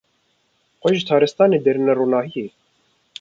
[0.79, 2.47] Xwe ji taristanê derîne ronahiyê.